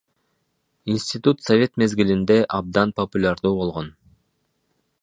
[0.93, 3.87] Институт совет мезгилинде абдан популярдуу болгон.